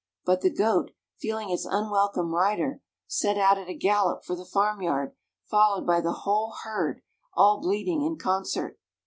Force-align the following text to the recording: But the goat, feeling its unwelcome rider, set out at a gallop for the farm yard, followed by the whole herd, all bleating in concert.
But 0.25 0.41
the 0.41 0.49
goat, 0.49 0.89
feeling 1.19 1.51
its 1.51 1.63
unwelcome 1.69 2.33
rider, 2.33 2.81
set 3.05 3.37
out 3.37 3.59
at 3.59 3.69
a 3.69 3.75
gallop 3.77 4.23
for 4.25 4.35
the 4.35 4.47
farm 4.47 4.81
yard, 4.81 5.11
followed 5.45 5.85
by 5.85 6.01
the 6.01 6.11
whole 6.25 6.55
herd, 6.63 7.03
all 7.35 7.61
bleating 7.61 8.01
in 8.01 8.17
concert. 8.17 8.79